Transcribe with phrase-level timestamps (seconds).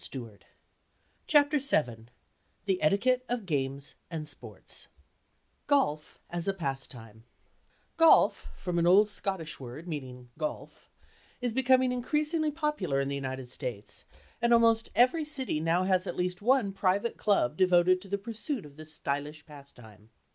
[1.27, 2.09] _CHAPTER SEVEN:
[2.65, 4.87] THE ETIQUETTE OF GAMES AND SPORTS
[5.67, 7.23] GOLF AS A PASTIME
[7.97, 10.89] "Golf" (from an old Scottish word meaning "golf")
[11.39, 14.05] is becoming increasingly popular in the United States,
[14.41, 18.65] and almost every city now has at least one private club devoted to the pursuit
[18.65, 20.09] of this stylish pastime.